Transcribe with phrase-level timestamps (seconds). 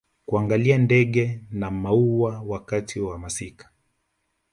[0.25, 3.69] kuangalia ndege na maua wakati wa masika